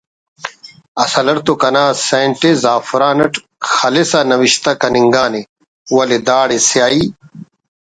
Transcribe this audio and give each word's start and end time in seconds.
اصل 1.03 1.25
اٹ 1.31 1.37
تو 1.47 1.53
کنا 1.61 1.85
سنٹ 2.07 2.39
ءِ 2.49 2.51
زعفران 2.63 3.17
اٹ 3.23 3.33
خلسا 3.75 4.19
نوشتہ 4.29 4.71
کننگانے 4.81 5.41
ولے 5.95 6.17
داڑے 6.27 6.57
سیاہی 6.69 7.03